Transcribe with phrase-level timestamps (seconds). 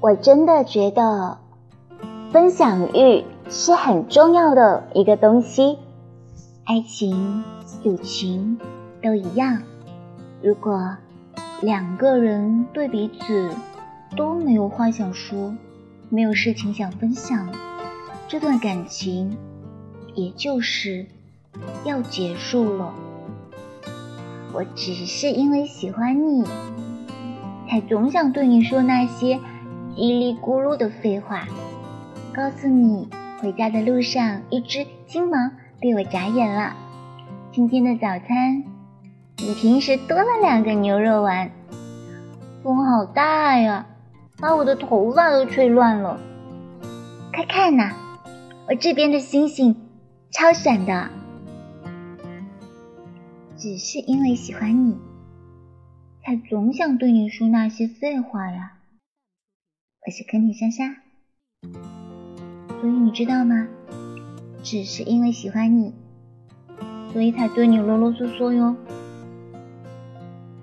[0.00, 1.38] 我真的觉得
[2.30, 5.78] 分享欲是很重要的一个东西，
[6.64, 7.42] 爱情、
[7.82, 8.60] 友情
[9.02, 9.62] 都一样。
[10.40, 10.96] 如果
[11.60, 13.50] 两个人对彼此
[14.16, 15.52] 都没有话想说，
[16.10, 17.48] 没有事情想分享，
[18.28, 19.36] 这段感情
[20.14, 21.06] 也就是
[21.82, 22.94] 要结束了。
[24.52, 26.44] 我只是因为喜欢你，
[27.68, 29.40] 才总想对你说那些
[29.98, 31.48] 叽里咕噜的废话。
[32.32, 33.08] 告诉你，
[33.40, 35.36] 回家的路上，一只金毛
[35.80, 36.76] 被我眨眼了。
[37.50, 38.62] 今天的早餐，
[39.36, 41.50] 比平时多了两个牛肉丸。
[42.62, 43.86] 风好大呀，
[44.38, 46.20] 把我的头发都吹乱了。
[47.34, 47.90] 快看呐，
[48.68, 49.74] 我这边的星星
[50.30, 51.08] 超闪的。
[53.56, 54.96] 只是因为喜欢你，
[56.24, 58.74] 才总想对你说那些废话呀。
[60.08, 61.02] 我是肯尼莎莎，
[62.80, 63.68] 所以你知道吗？
[64.62, 65.92] 只是因为喜欢你，
[67.12, 68.74] 所以才对你啰啰嗦嗦哟。